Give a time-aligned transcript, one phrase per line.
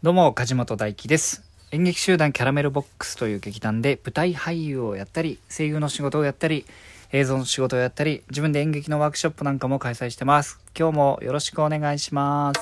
[0.00, 1.42] どうも、梶本大輝です。
[1.72, 6.66] 演劇集団キャラメルボックスという劇団で舞台俳優をやったり、声優の仕事をやったり、
[7.10, 10.60] 映像の仕事をやったり、自分で演劇のワークショップなんかも開催してます。
[10.78, 12.60] 今日もよろしくお願いします。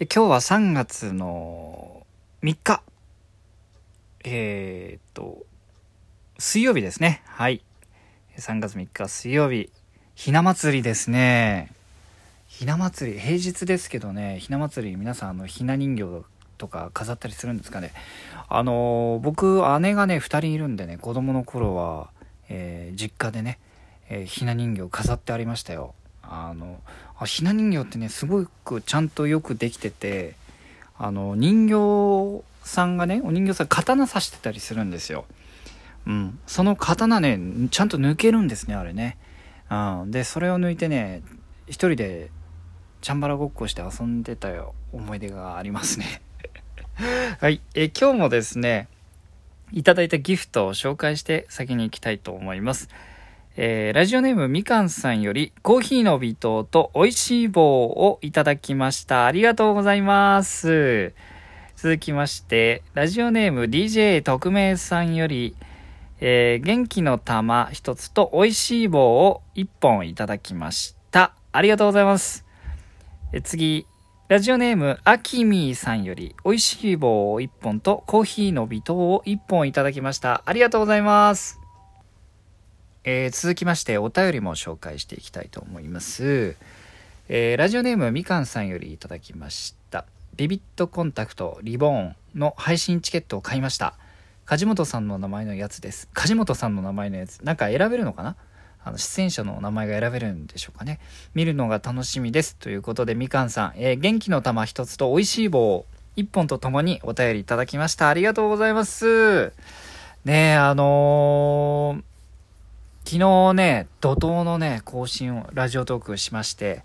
[0.00, 2.04] 今日は3月の
[2.42, 2.82] 3日。
[4.24, 5.46] えー、っと、
[6.40, 7.22] 水曜日ですね。
[7.26, 7.62] はい。
[8.36, 9.70] 3月3日水曜日、
[10.16, 11.70] ひな祭りですね。
[12.48, 16.24] ひな祭り、平日ですけどね、ひな祭り、皆さん、あの、ひな人形
[16.58, 17.92] とか飾ったりするんですかね。
[18.48, 22.10] あの僕、姉がね、2人いるんでね、子供の頃は、
[22.48, 23.60] えー実家でね、
[24.08, 25.94] えーひな人形飾ってありましたよ。
[26.22, 26.80] あの、
[27.16, 30.34] あひな人形ってね、すごくちゃんとよくできてて、
[30.98, 35.24] あの、人形さんがね、お人形さん刀刺してたりするんですよ。
[36.06, 37.38] うん、その刀ね
[37.70, 39.16] ちゃんと抜けるんですねあれね、
[39.70, 41.22] うん、でそれを抜いてね
[41.66, 42.30] 一人で
[43.04, 44.74] チャンバラごっこして遊んでたよ。
[44.90, 46.22] 思い出がありますね。
[47.38, 47.60] はい。
[47.74, 48.88] え今日もですね
[49.72, 52.88] いただいたギフトを紹介して先に行きたいと思います。
[53.56, 59.26] えーラジオネームみかんさんよりコーヒーの微糖と美味しい棒をいただきました。
[59.26, 61.12] ありがとうございます。
[61.76, 65.54] 続きましてラジオネーム DJ 特命さんより
[66.20, 71.34] えー元気の玉一つと美味しい棒を一本いただきました。
[71.52, 72.44] ありがとうございます。
[73.32, 73.86] え次、
[74.28, 80.42] ラジオネーム、あきみーさんより、美味しい棒を一本とコーヒーの微糖を一本いただきました。
[80.46, 81.60] ありがとうございます。
[83.04, 86.56] えー続きまして、お便りも紹介していきたいと思います。
[87.28, 90.06] えーラジオネーム、みかんさんよりいただきました。
[90.36, 93.94] ビビットコンタクトリボーンの配信チケットを買いました。
[94.46, 96.08] 梶本さんの名前のやつです。
[96.12, 97.38] 梶本さんの名前のやつ。
[97.38, 98.36] なんか選べるのかな？
[98.84, 101.00] あの、出演者の名前が選べるんでしょうかね。
[101.34, 102.54] 見るのが楽しみです。
[102.56, 105.86] ということで、みかんさん、えー元気の玉一つと美味しい棒
[106.16, 108.10] 一本とともにお便りいただきました。
[108.10, 109.52] ありがとうございます。
[110.26, 112.04] ねえ、あのー
[113.06, 116.82] 昨日ね、怒涛のね、更新を、ラジオトークしまして、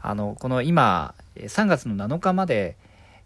[0.00, 2.76] あの、この今、3月の7日まで、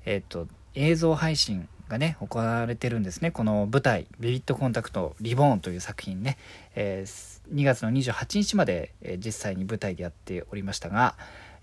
[0.04, 3.30] えっ、と、映像配信がね、行われてるんですね。
[3.30, 6.38] この舞台、ビビットコンタクトリボーンという作品ね、
[6.74, 11.14] えー2月の28日まで、えー実際に舞台でやっておりましたが、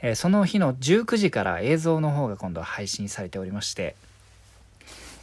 [0.02, 3.96] えーその日の19時から映像の方が今度は配信されておりまして、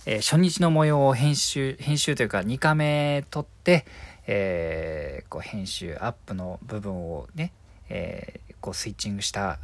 [0.07, 3.87] え初日の模様を編集、編集というか2カメ撮って、
[4.27, 7.53] えこう編集、アップの部分をね、
[7.89, 9.59] えこうスイッチングした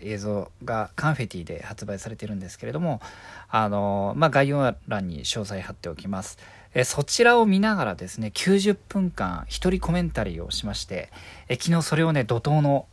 [0.00, 3.00] 映像がカンフェティで発売されてるんですけれども、
[3.48, 6.38] あのまあ、概要欄に詳細貼っておきます。
[6.74, 11.10] えそちらを見ながらですね、90分間一人コメンタリーをしまして、
[11.48, 12.86] え昨日それをね、怒涛の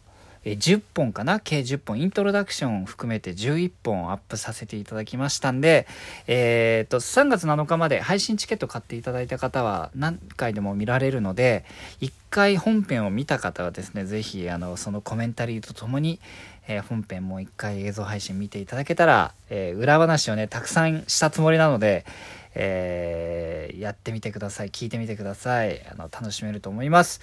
[0.46, 1.40] え10本かな？
[1.40, 5.88] 計10本イントロダクションを含めて11本アップさせていただきましたんで、
[6.28, 11.66] えーっと3月7日まで配信チケット買っていただいた方は何回でも見られるので
[12.02, 16.20] 1回本編を見た方はですねぜひあのそのコメンタリーとともに、
[16.68, 22.06] えー本編もう1回映像配信見ていただけたら、えー裏話をねたくさんしたつもりなので、
[22.54, 24.70] えーやってみてください。
[24.70, 25.82] 聞いてみてください。
[25.92, 27.22] あの楽しめると思います。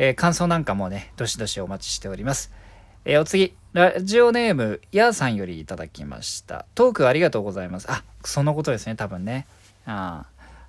[0.00, 2.52] えー感想なんかもね、どしどしお待ちしております。
[3.04, 6.66] えーお次、ラジオネーム、やーさんよりいただきました。
[6.76, 7.90] トークありがとうございます。
[7.90, 9.46] あ、そのことですね、多分ね。
[9.86, 10.24] あ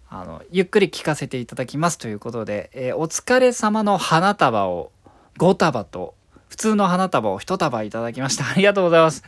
[0.10, 4.92] あの、ゆっくり聞かせていただきますということで、えーお疲れ様の花束を
[5.38, 6.16] 5束と、
[6.50, 8.50] 普通の花束を1束いただきました。
[8.50, 9.24] ありがとうございます。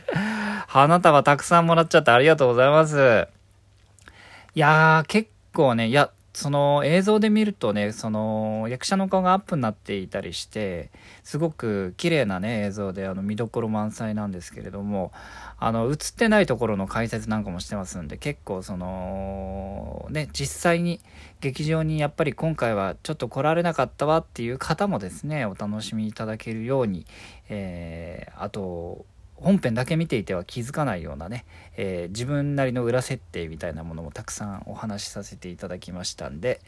[0.66, 3.28] 花束たくさんもらっちゃってありがとうございます。
[4.56, 10.90] いやー、結構ね、いや、その映像で見るとね、その役者の顔がアップになっていたりして、
[11.24, 15.12] すごく綺麗なね、映像であの見どころ満載なんですけれども、
[15.58, 21.00] あの、映ってないところの解説なんかもしてますんで、結構その、ね、実際に
[21.42, 27.04] 劇場にやっぱり今回はちょっと来られなかったわっていう方もですね、お楽しみいただけるように、
[27.50, 29.04] えーあと、
[29.42, 31.44] 本編だけ見ていては気づかないようなね、
[31.76, 36.60] えー自分なりの裏設定みたいなものもたくさんお話しさせていただきましたんで、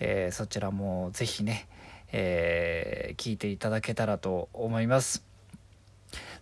[0.00, 1.68] えーそちらもぜひね、
[2.12, 5.24] えー聞いていただけたらと思います。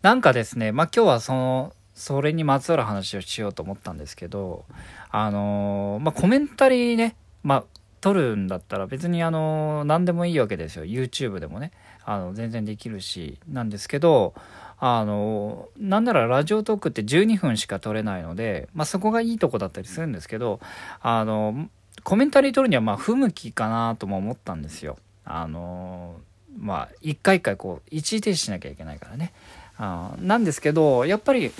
[0.03, 4.65] なんかですね、まあ今日はその、それにまつわる話をしようと思ったんですけど、
[5.11, 7.65] あのまあコメンタリーね、まあ
[8.01, 10.85] 撮るんだったら別にあの何でもいいわけですよ。
[10.85, 11.73] YouTube でもね、
[12.05, 14.35] あの全然できるし、なんですけど、
[14.79, 20.61] あのなんならラジオトークって12分しか撮れないので、まあ、そこがいいとこだったりするんですけど
[21.01, 21.69] あの
[22.03, 24.99] コメンタリー撮るにはまあ不向きかなとも思ったんですよ。
[25.25, 26.17] あの
[26.59, 29.33] まあ一回一回こう一時停止しなきゃいけないからね
[29.77, 31.51] あなんですけどやっぱり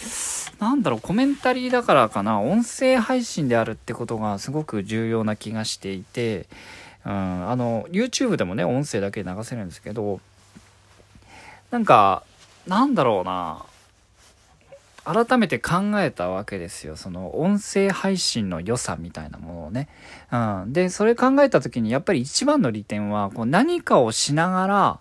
[0.61, 6.47] なんだろうコメンタリーだからかな音声配信であるってことがすごく重要な気がしていて、
[7.05, 7.13] うん、
[7.51, 10.21] あの YouTube でもね音声だけ流せるんですけど
[11.71, 12.23] なんか
[12.67, 13.65] なんだろうな。
[15.05, 16.97] 改めて考えたわけですよ。
[16.97, 19.89] その音声配信の良さみたいなものをね。
[20.33, 24.99] うん、でそれ考えた時にやっぱり一番の利点はこう何かをしながら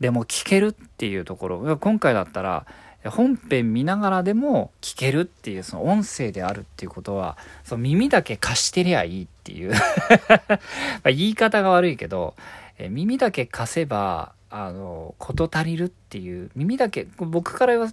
[0.00, 1.76] でも聞けるっていうところ。
[1.76, 2.66] 今回だったら
[3.04, 9.72] 本編見ながらでも聞けるっていうその音声であるっていうことはその耳だけ貸してりゃいいっていう。
[11.04, 12.34] 言い方が悪いけど
[12.80, 14.32] 耳だけ貸せば
[14.64, 17.92] あの事足りるっていう耳だけ僕からは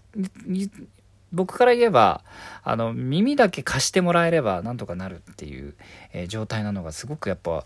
[1.34, 2.22] 僕から言えば
[2.64, 5.74] あの耳だけ貸してもらえればなんとかなるっていう、
[6.14, 7.66] えー、状態なのがすごくやっぱ、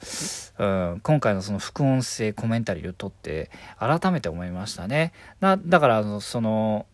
[0.57, 5.11] うん、今回のその副音声コメンタリーをとって改めて思いましたね。
[5.41, 6.87] なだからあのその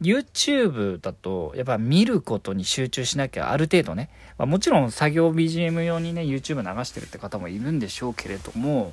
[0.00, 4.08] YouTube だとやっぱ見ることに集中しなきゃある程度ね、
[4.38, 8.92] まあ、もちろん作業 BGM 用にね YouTube 流してるって方もいるんでしょうけれども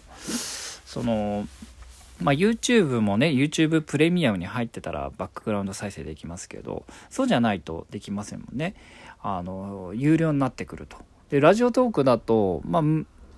[0.86, 1.48] その
[2.22, 8.76] まあ、YouTube もね YouTube プレミアムに入ってたらバックグラウンド再生できますけどそうじゃないとできませんもんね。
[9.24, 10.98] あの有料になってくると。
[11.30, 12.84] でラジオトークだと、ま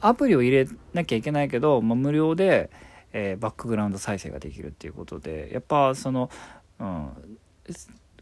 [0.01, 2.69] あ、アプリを入れなきゃいけないけど、まあ、無料で、
[3.11, 6.31] えー、バックグラウンド再生ができるっていうことでやっぱその、
[6.79, 7.09] うん、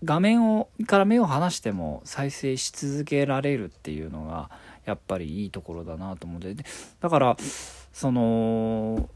[0.04, 4.50] 画面をから目を離しても再生し続けられるっていうのが
[4.86, 6.56] やっぱりいいところだなと思って。
[7.00, 7.38] だから
[7.94, 9.10] その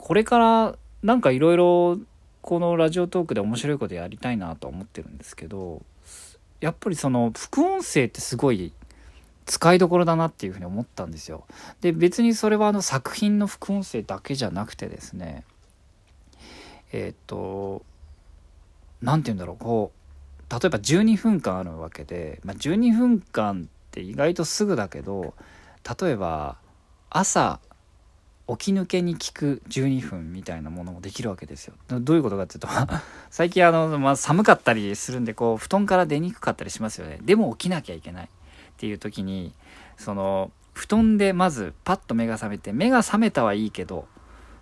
[0.00, 1.98] これからなんかいろいろ
[2.40, 5.82] このラジオトークで面白いことやりたいなと思ってるんですけど
[6.60, 8.72] やっぱりその副音声ってすごい
[9.44, 11.44] 使いどころだなっていうふうに思ったんですよ。
[11.80, 15.44] で別にそれはあの作品の副音声だけじゃなくてですね
[16.92, 17.82] えっ、と
[19.02, 25.34] 何て言うんだろうこう例えば12分間あるわけで、まあ、12分間って意外とすぐだけど
[26.00, 26.56] 例えば
[27.10, 27.60] 朝
[28.58, 31.74] 起き抜けに聞く12分みたいなものもできるわけですよ。
[31.88, 32.68] どういうことかっていうと
[33.30, 37.18] 最近あの、まあ、寒かったりするんでこう布団から出にくかったりしますよね。
[37.22, 38.28] でも起きなきゃいけないっ
[38.76, 39.54] ていう時に
[39.96, 44.06] その布団でまずパッと目が覚めて目が覚めたはいいけど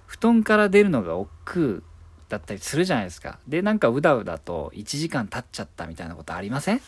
[0.06, 1.85] 布団から出るのが億劫
[2.29, 3.38] だったりするじゃないですか。
[3.49, 6.81] でなんかうだうだと1時間経っちゃったみたいなことありません？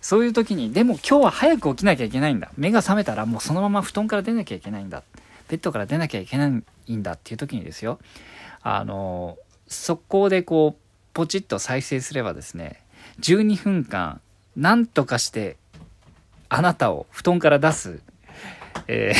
[0.00, 5.02] そういう時にでも今日は早く起きなきゃいけないんだ目が覚めたらもうそのまま布団から出なきゃいけないんだ
[5.50, 7.98] ベッドから出なきゃいけないんだっていう時にですよ
[8.62, 9.36] あの
[9.66, 10.80] 速攻でこう
[11.12, 12.84] ポチッと再生すればですね
[13.20, 14.20] 12分間
[14.56, 15.56] 何とかして
[16.48, 18.00] あなたを布団から出す、
[18.86, 19.12] え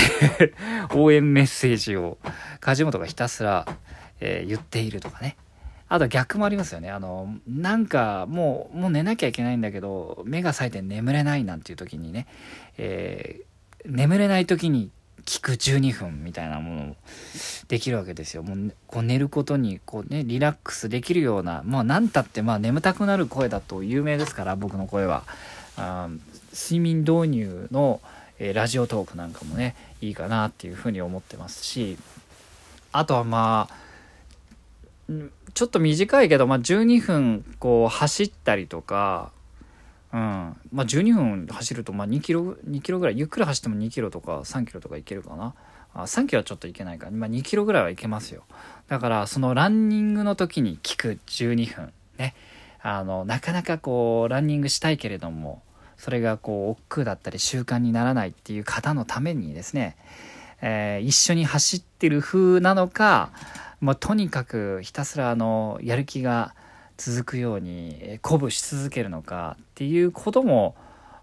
[0.88, 2.18] ー 応援メッセージを
[2.60, 3.66] 梶本がひたすら、
[4.20, 5.36] えー、言っているとかね
[5.88, 6.88] あと逆もありますよね。
[6.88, 12.28] あの、なんかもう、もう寝なきゃいけないんだけど、目が冴えて眠れないなんていう時にね、
[12.78, 14.92] えー、眠れない時に
[15.24, 16.96] 聞く12分みたいなものも
[17.68, 18.42] できるわけですよ。
[18.42, 25.24] もうこう寝ることにこうねリラックスできるようなまあ何たってまあ眠たくなる声だと有名ですから僕の声は
[25.76, 26.08] あ
[26.52, 28.00] 睡眠導入の、
[28.38, 31.96] えー、ラジオトークなんかもねいいかなっていうふうに思ってますし
[32.92, 33.90] あとはまあ
[35.54, 39.32] ちょっと短いけど、まあ、12分こう走ったりとか
[40.12, 40.20] うん、
[40.72, 45.54] まあ12分走るとまあ2キロ2キロぐらいゆっくり走っても2キロとか3キロとかいけるかな。
[45.92, 47.06] あ3キロはちょっといけないか。
[47.06, 48.44] ら、まあ、2キロぐらいはいけますよ。
[48.88, 51.92] だからそのランニングの時に聞く12分。
[52.18, 52.34] ね。
[52.82, 55.62] あのなかなかこうランニングしたいけれども
[55.98, 59.96] それがこう億劫だったり習慣にならないっていう方のためにですね、
[60.62, 63.30] えー、一緒に走ってる風なのか
[63.80, 66.54] もうとにかくひたすらあのやる気が
[67.00, 70.76] 続くように鼓舞し続けるのかっていうことも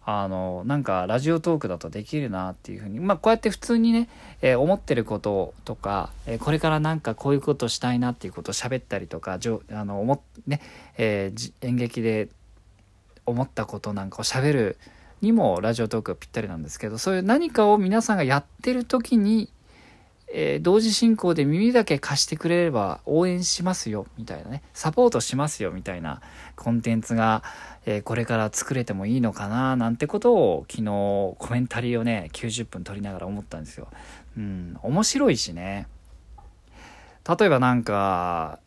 [0.04, 4.10] あのなんかラジオトークだとできるなっていうふうにまあこうやって普通にね、
[4.42, 10.62] えー、思ってることとか、えー、これからなんかこういうことしたいなっていうことを喋ったりとかじょあの思ね、
[10.98, 12.30] えー、演劇で
[13.28, 14.78] 思ったことなんかを喋る
[15.22, 19.52] にもラジオトークはぴったりなんですけどそういう何かを皆さんがやってる時に
[20.30, 26.22] えー、同時進行で耳だけ貸してくれれば応援しますよみたいなねサポートしますよみたいな
[26.56, 27.44] コンテンツが、
[27.86, 30.86] えー、これから作れてもいいのかななんてことを昨日
[31.38, 33.88] コメンタリーをね90分撮りながら思ったんですよ。
[34.38, 35.88] うん、面白いしね
[37.28, 38.60] 例えばなんか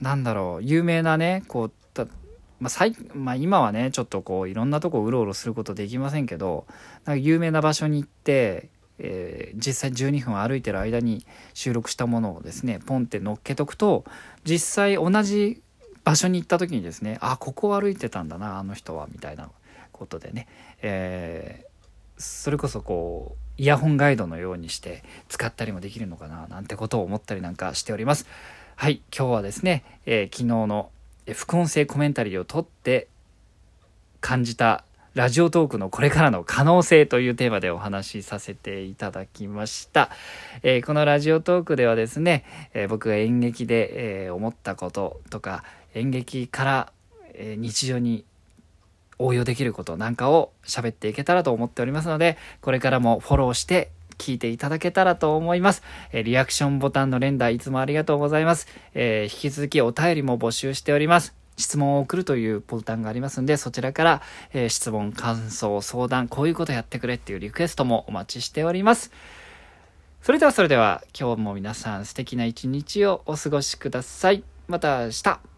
[0.00, 1.72] なんだろう有名なねこう
[2.60, 6.66] まあ、最まあ、今はねちょっとこういろんなとこうろうろすることできませんけど
[7.06, 8.68] なんか有名な場所に行って
[9.02, 14.04] えー、実際12分歩いてる間に収録したものをですねポンって乗っけとくと
[14.44, 15.62] 実際同じ
[16.04, 19.50] 場所に行った時にですねあここを歩いてたんだなあの人はみたいな
[19.92, 20.46] ことでね、
[20.82, 28.26] えー、それこそこうイヤホンガイドのようにして使ったりもできるのかななんてことを思ったりなんかしております。
[28.76, 30.90] はい今日はですね、えー、昨日の
[31.34, 33.08] 副音声コメンタリーを取って
[34.20, 40.10] 感じたラジオトークのこれからの可能性というテーマでお話しさせていただきました。
[40.62, 45.64] えー、このラジオトークではですね、えー、僕が演劇で、えー、思ったこととか、
[45.94, 46.92] 演劇から、
[47.34, 48.24] え日常に
[49.18, 55.82] 応用できることなんかを喋っていけたらと思っておりますので、これからもフォローして聞いていただけたらと思います。
[56.12, 58.68] えリアクションボタンの連打いつもありがとうございます。
[58.94, 61.39] え引き続きお便りも募集しております。
[61.60, 69.12] 質問を送るというボタンがありますんで、そちらから、えー、質問、感想、相談、こういうことやってくれっていうリクエストもお待ちしております。
[70.22, 74.44] それではそれでは今日も皆さん素敵な一日をお過ごしください。
[74.68, 75.49] また明日。